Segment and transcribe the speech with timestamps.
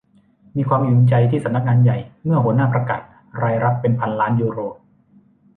[0.55, 3.01] มีความอิ่มเอมใจที่สำนักงานใหญ่เมื่อหัวหน้าประกาศ
[3.41, 4.59] รายรับเป็นพันล้านยูโร